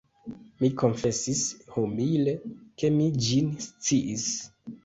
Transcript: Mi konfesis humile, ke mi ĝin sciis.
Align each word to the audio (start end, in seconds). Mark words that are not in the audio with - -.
Mi 0.63 0.69
konfesis 0.81 1.43
humile, 1.75 2.35
ke 2.83 2.93
mi 2.97 3.11
ĝin 3.29 3.55
sciis. 3.69 4.27